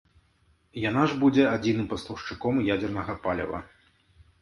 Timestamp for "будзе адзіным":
1.25-1.87